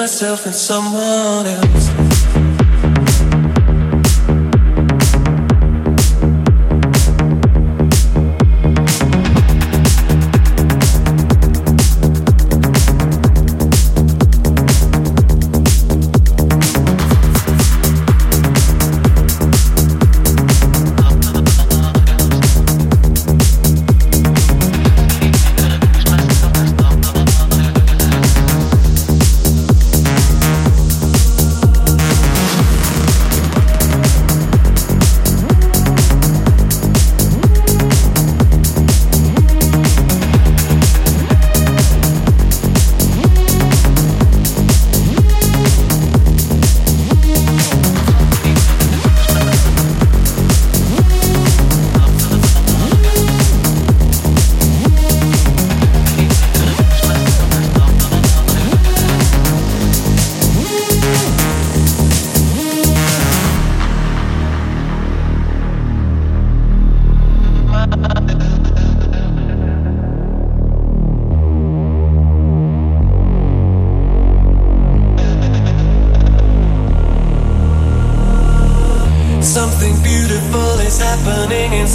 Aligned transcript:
myself 0.00 0.46
and 0.46 0.54
someone 0.54 1.46
else. 1.46 1.79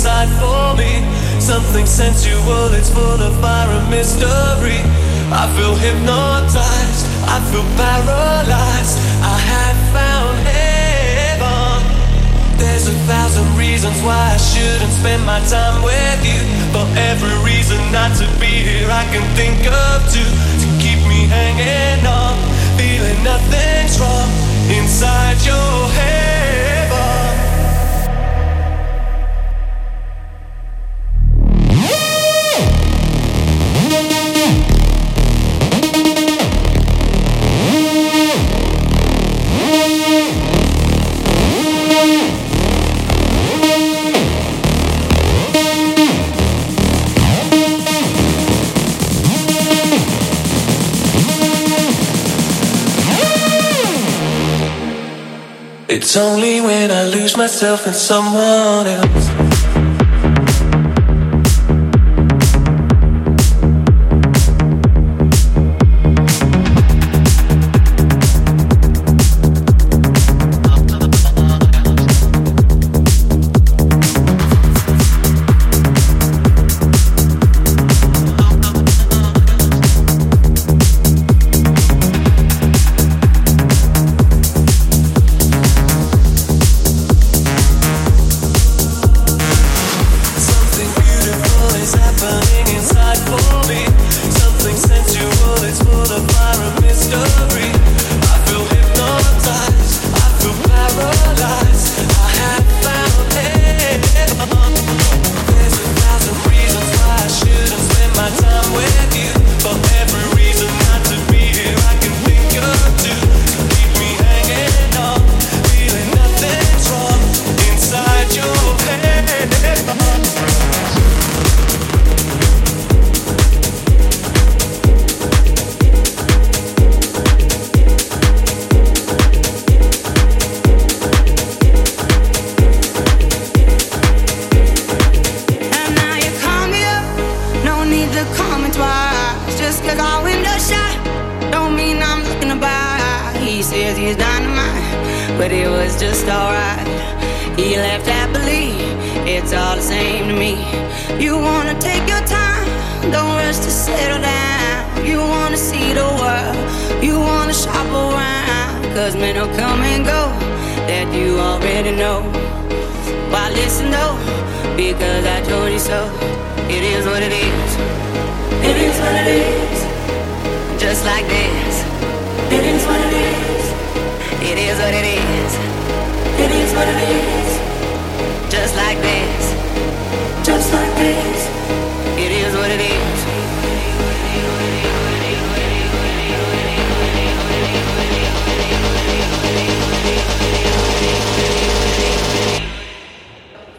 inside 0.06 0.30
for 0.38 0.78
me. 0.78 1.02
Something 1.42 1.86
sensual, 1.88 2.70
it's 2.78 2.90
full 2.90 3.22
of 3.22 3.34
fire 3.42 3.70
and 3.70 3.90
mystery. 3.90 4.78
I 5.34 5.50
feel 5.58 5.74
hypnotized, 5.74 7.02
I 7.26 7.42
feel 7.50 7.66
paralyzed. 7.74 8.96
I 9.26 9.38
have 9.50 9.78
found 9.98 10.36
heaven. 10.46 11.82
There's 12.58 12.88
a 12.88 12.98
thousand 13.10 13.50
reasons 13.58 13.98
why 14.06 14.34
I 14.34 14.38
shouldn't 14.38 14.94
spend 14.94 15.26
my 15.26 15.42
time 15.50 15.82
with 15.82 16.22
you. 16.22 16.42
For 16.70 16.86
every 17.10 17.38
reason 17.42 17.82
not 17.92 18.14
to 18.22 18.28
be 18.38 18.62
here, 18.62 18.90
I 18.92 19.06
can 19.10 19.26
think 19.34 19.66
of 19.66 20.06
two 20.14 20.32
to 20.62 20.68
keep 20.78 21.02
me 21.10 21.26
hanging 21.26 22.06
on. 22.06 22.38
Feeling 22.78 23.24
nothing's 23.24 23.98
wrong 24.00 24.30
inside 24.70 25.42
your 25.42 25.90
head. 25.98 26.35
It's 56.16 56.22
only 56.24 56.62
when 56.62 56.92
I 56.92 57.04
lose 57.08 57.36
myself 57.36 57.86
in 57.88 57.94
someone 57.94 58.88
else. 58.88 59.45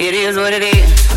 It 0.07 0.15
is 0.15 0.37
what 0.37 0.53
it 0.53 0.63
is. 0.63 1.16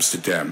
Amsterdam. 0.00 0.50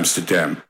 Amsterdam. 0.00 0.69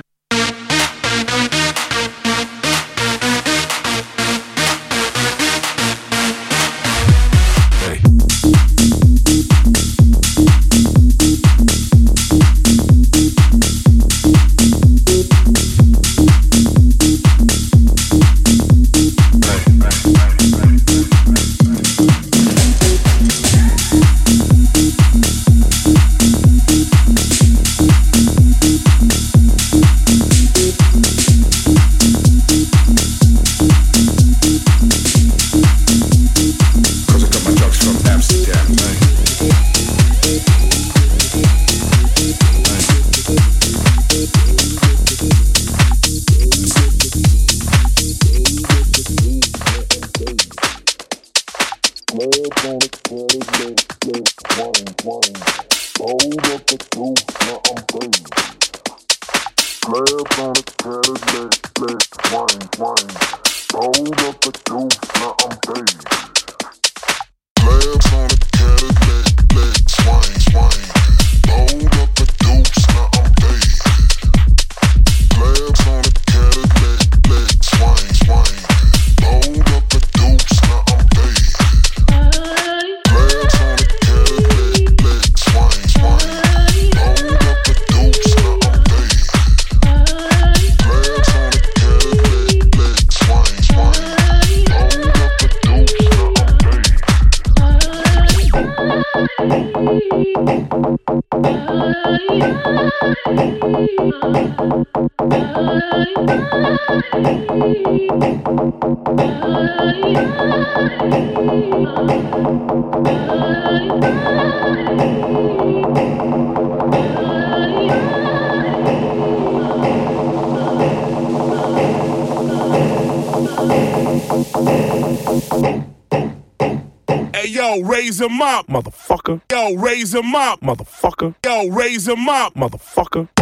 Raise 128.21 128.31
him 128.31 128.41
up, 128.41 128.67
motherfucker. 128.67 129.41
Yo, 129.51 129.75
raise 129.75 130.13
him 130.13 130.35
up, 130.35 130.61
motherfucker. 130.61 131.33
Yo, 131.43 131.69
raise 131.69 132.07
him 132.07 132.29
up, 132.29 132.53
motherfucker. 132.53 133.40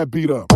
That 0.00 0.10
beat 0.10 0.30
up. 0.30 0.50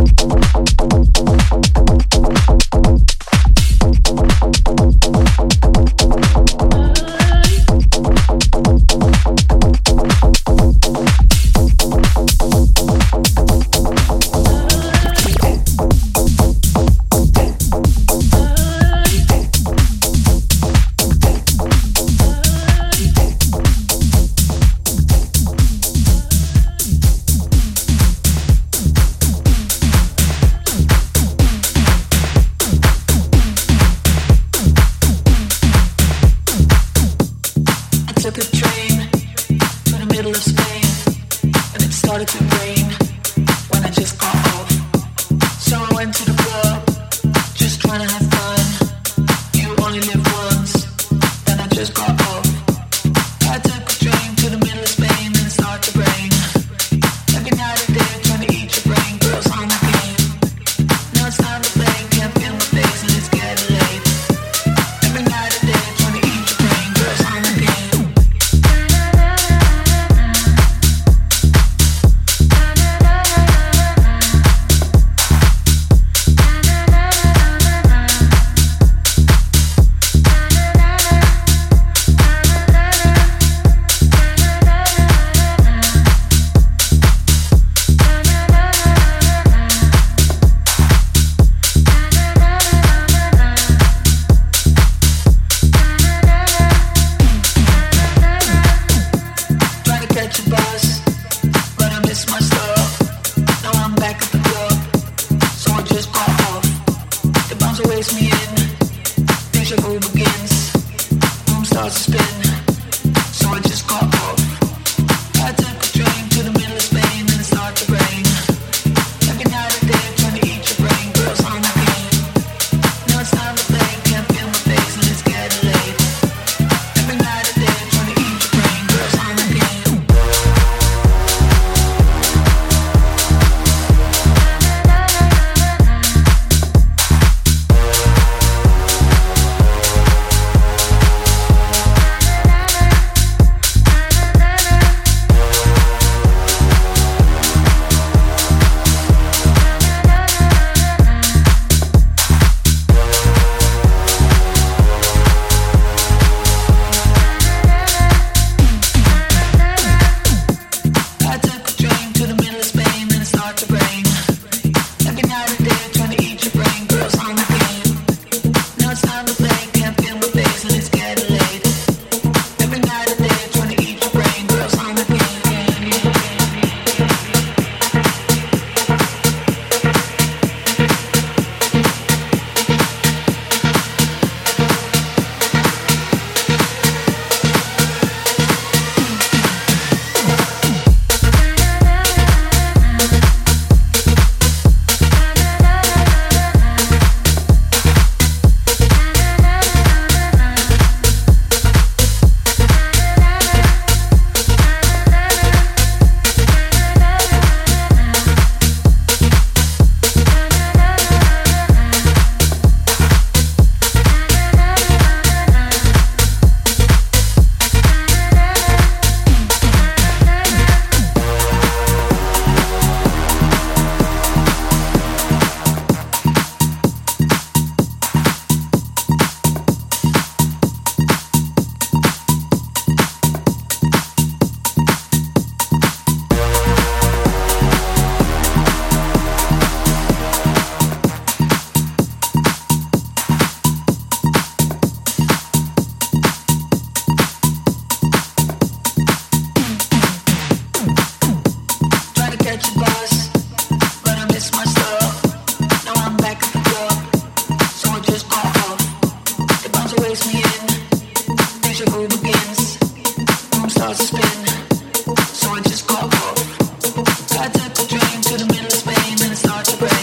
Start 269.34 269.64
to 269.64 269.76
breathe. 269.78 269.93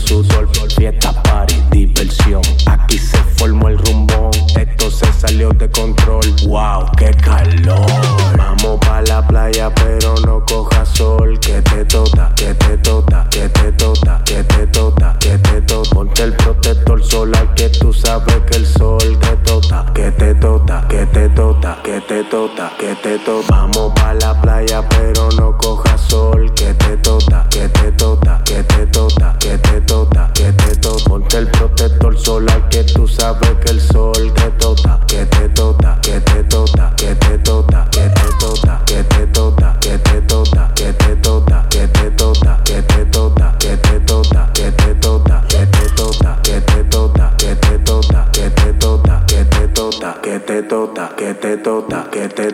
sudor, 0.00 0.48
fiesta, 0.76 1.12
party, 1.22 1.54
diversión. 1.70 2.42
Aquí 2.66 2.98
se 2.98 3.18
formó 3.36 3.68
el 3.68 3.78
rumbón, 3.78 4.30
esto 4.58 4.90
se 4.90 5.12
salió 5.12 5.50
de 5.50 5.70
control. 5.70 6.24
¡Wow, 6.46 6.90
qué 6.96 7.10
calor! 7.22 7.86
Vamos 8.36 8.78
pa' 8.80 9.02
la 9.02 9.26
playa, 9.26 9.72
pero 9.74 10.14
no 10.26 10.44
coja 10.46 10.84
sol. 10.84 11.38
Que 11.40 11.62
te 11.62 11.84
tota, 11.84 12.32
que 12.36 12.54
te 12.54 12.76
tota, 12.78 13.26
que 13.30 13.48
te 13.48 13.72
tota, 13.72 14.22
que 14.24 14.44
te 14.44 14.66
tota, 14.66 15.16
que 15.18 15.38
te 15.38 15.60
tota. 15.62 15.90
Ponte 15.90 16.22
el 16.22 16.32
protector 16.34 17.02
solar 17.02 17.54
que 17.54 17.68
tú 17.68 17.92
sabes 17.92 18.40
que 18.50 18.56
el 18.56 18.66
sol 18.66 19.18
te 19.20 19.36
tota, 19.38 19.86
que 19.94 20.10
te 20.12 20.34
tota, 20.34 20.86
que 20.88 21.06
te 21.06 21.28
tota, 21.30 21.78
que 21.82 22.00
te 22.00 22.24
tota, 22.24 22.72
que 22.78 22.94
te 22.96 23.18
tota. 23.18 23.46
Vamos 23.50 23.99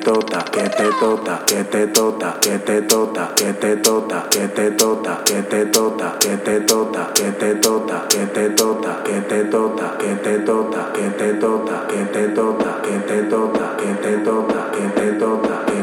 tota, 0.06 0.44
que 0.52 0.62
te 0.68 0.88
tota, 1.00 1.42
que 1.44 1.64
te 1.64 1.86
tota, 1.88 2.38
que 2.40 2.58
te 2.60 2.80
tota, 2.82 3.28
que 3.34 3.52
te 3.54 3.76
tota, 3.76 4.28
que 4.30 4.46
te 4.46 4.70
tota, 4.70 5.18
que 5.26 5.42
te 5.42 5.66
tota, 5.66 6.14
que 6.20 6.36
te 6.38 6.60
tota, 6.60 7.10
que 7.10 7.32
te 7.32 7.56
tota, 7.56 8.06
que 8.06 8.22
te 8.22 8.50
tota, 8.52 9.02
que 9.04 9.20
te 9.20 9.44
tota, 9.44 9.98
que 9.98 10.10
te 10.14 10.14
tota, 10.14 10.14
que 10.14 10.14
te 10.14 10.44
tota, 10.44 10.86
que 10.86 11.10
te 11.10 11.34
tota, 11.34 11.86
que 11.88 12.04
te 12.06 12.22
tota, 12.22 12.82
que 12.82 12.98
te 12.98 13.22
tota, 13.22 13.76
que 13.76 13.94
te 13.94 14.16
tota, 14.24 14.70
que 14.72 14.88
te 14.94 15.12
tota. 15.18 15.75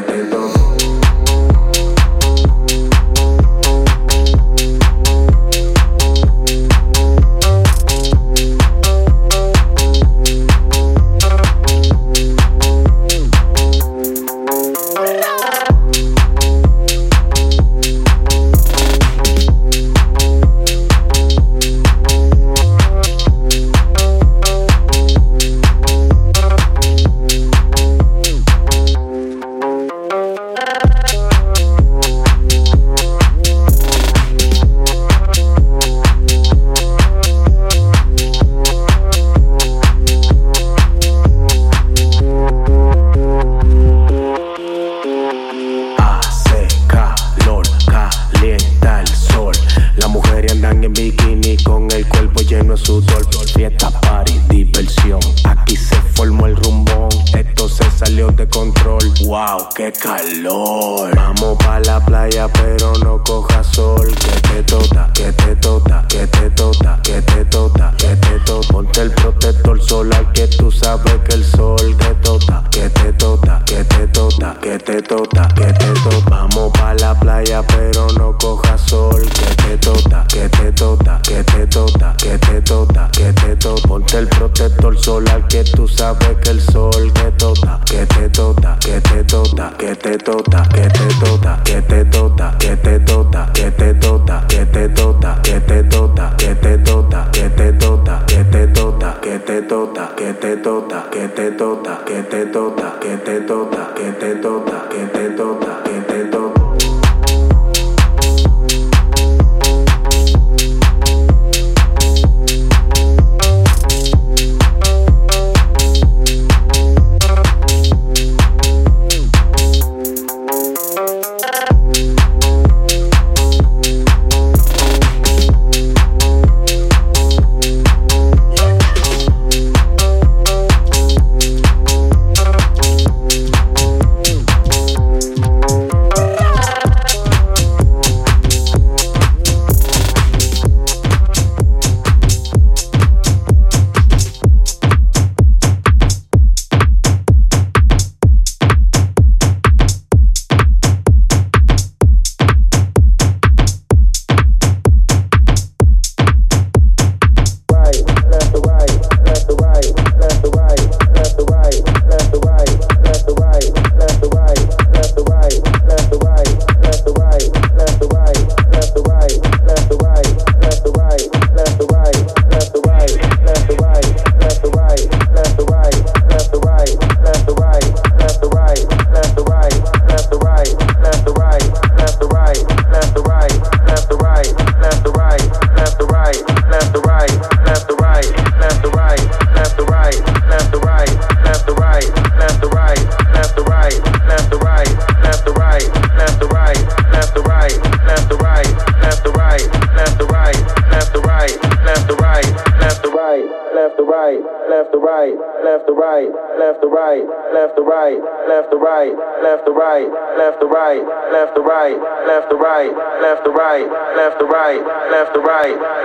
Wow, 59.34 59.67
qué 59.76 59.91
calor. 59.91 61.10
Vamos 61.15 61.58
pa 61.58 61.80
la 61.80 62.00
playa, 62.00 62.48
pero 62.50 62.93
no 63.04 63.17
coja 63.24 63.63
sol. 63.63 64.08
Que 64.13 64.41
te 64.48 64.62
tota, 64.62 65.10
que 65.12 65.34
te 65.34 65.56
tota, 65.56 66.06
que 66.08 66.28
te 66.28 66.52
tota, 66.52 67.00
que 67.02 67.19
te 67.19 67.43
tota, 67.46 67.96
que 67.98 68.15
te 68.15 68.39
tota. 68.46 68.67
Ponte 68.72 69.02
el 69.02 69.10
protector 69.10 69.82
solar 69.82 70.32
que 70.34 70.48
tú 70.50 70.69
sabes 70.72 71.15
que 71.28 71.34
el 71.34 71.43
sol 71.43 71.98
te 71.98 72.13
tota, 72.22 72.63
que 72.69 72.88
te 72.91 73.12
tota, 73.13 73.63
que 73.65 73.84
te 73.84 74.08
tota, 74.10 74.56
que 74.62 74.78
te 74.78 75.02
tota, 75.02 75.48
que 75.56 75.74
te 75.74 75.93
tota. 76.04 76.30
Vamos 76.30 76.72
pa 76.78 76.93
la 76.93 77.19
playa, 77.19 77.63
pero 77.63 78.06
no 78.15 78.38
coja 78.38 78.78
sol. 78.78 79.19
Que 79.19 79.56
te 79.56 79.78
tota, 79.80 80.28
que 80.28 80.48
te 80.48 80.72
tota, 80.74 81.19
que 81.24 81.43
te 81.43 81.65
tota, 81.65 82.15
que 82.17 82.38
te 82.38 82.62
tota, 82.62 83.10
que 83.12 83.34
te 83.34 83.56
tota. 83.56 83.88
Ponte 83.88 84.19
el 84.19 84.28
protector 84.28 84.96
solar 84.96 85.48
que 85.48 85.63
tú 85.63 85.88
sabes 85.88 86.38
que 86.43 86.52
el 86.52 86.62
sol 86.62 87.12
te 87.13 87.32
tota, 87.32 87.80
que 87.86 88.06
te 88.06 88.30
tota, 88.30 88.78
que 88.80 89.02
tota, 89.23 89.73
que 89.77 89.95
te 89.95 90.17
tota, 90.17 90.63
que 90.73 90.89
te 90.89 91.07
tota, 91.19 91.59
que 91.63 91.81
te 91.81 92.05
tota, 92.05 92.55
que 92.59 92.75
te 92.77 92.99
tota, 92.99 93.49
que 93.53 93.71
te 93.71 93.93
tota, 93.93 94.45
que 94.47 94.65
te 94.65 94.89
tota, 94.89 95.41
que 95.43 95.59
te 95.59 95.83
tota, 95.83 96.33
que 96.38 96.55
te 96.55 96.77
tota, 96.77 97.23
que 97.23 97.49
te 97.49 97.53
tota, 97.53 97.53
que 97.57 97.59
te 97.59 97.77
tota, 97.77 98.23
que 98.25 98.49
te 98.49 98.67
tota, 98.67 99.19
que 99.21 99.39
te 99.39 99.62
tota, 99.62 100.09
que 100.13 100.33
te 100.33 100.57
tota, 100.57 101.09
que 101.12 101.27
te 101.27 101.51
tota, 101.51 102.05
que 102.05 102.23
te 102.23 102.45
tota, 102.45 102.99
que 102.99 103.17
te 103.17 103.41
tota, 103.41 103.93
que 103.95 104.12
te 104.12 104.36
tota, 104.36 104.89
que 104.89 105.05
te 105.05 105.29
tota. 105.29 106.02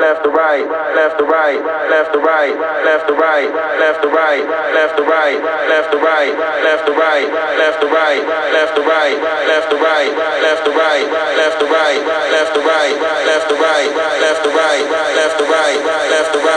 left 0.00 0.22
to 0.24 0.30
right, 0.30 0.64
left 0.94 1.18
to 1.18 1.24
right, 1.24 1.58
left 1.90 2.12
to 2.12 2.20
right, 2.20 2.54
left 2.86 3.06
to 3.08 3.14
right, 3.14 3.50
left 3.82 4.02
to 4.02 4.08
right, 4.08 4.42
left 4.74 4.96
to 4.96 5.02
right, 5.04 5.38
left 5.68 5.90
to 5.90 5.98
right, 5.98 6.30
left 6.64 6.86
to 6.86 6.94
right, 6.94 7.28
left 7.58 7.80
to 7.80 7.88
right, 7.88 8.20
left 8.54 8.74
to 8.76 8.84
right, 8.84 9.16
left 9.48 9.70
to 9.70 9.76
right, 9.76 10.10
left 10.46 10.64
to 10.64 10.72
right, 10.72 11.10
left 11.38 11.58
to 11.58 11.66
right, 11.66 12.00
left 12.30 12.52
to 12.54 12.60
right, 12.62 12.90
left 13.26 13.48
to 13.48 13.54
right, 13.56 13.88
left 14.22 14.42
to 14.44 14.48
right, 14.50 14.82
left 15.16 15.38
to 15.38 15.44
right, 15.44 15.80
left 16.10 16.32
to 16.32 16.38
right, 16.38 16.38
right. 16.38 16.47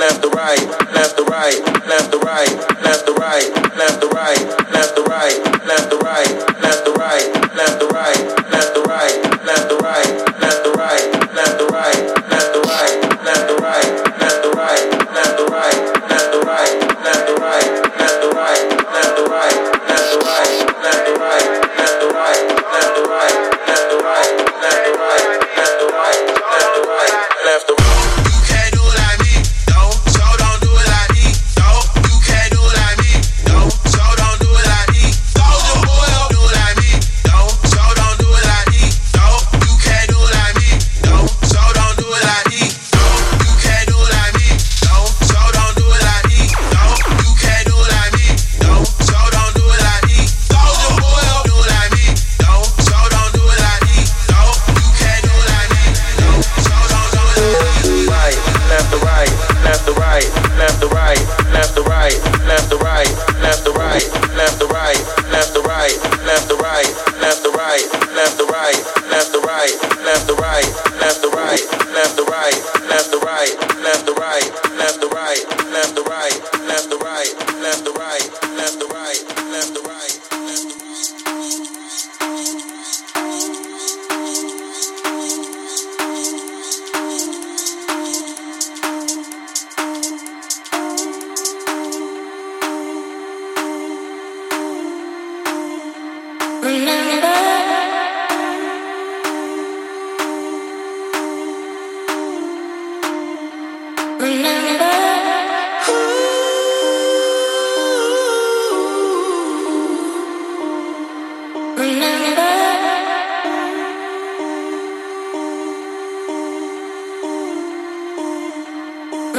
left 0.00 0.29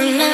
Relax. 0.02 0.31